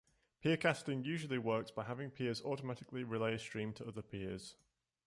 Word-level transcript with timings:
Peercasting 0.43 1.05
usually 1.05 1.37
works 1.37 1.69
by 1.69 1.83
having 1.83 2.09
peers 2.09 2.41
automatically 2.41 3.03
relay 3.03 3.35
a 3.35 3.37
stream 3.37 3.71
to 3.71 3.85
other 3.85 4.01
peers. 4.01 4.55